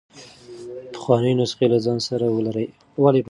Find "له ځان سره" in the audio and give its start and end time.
1.71-2.25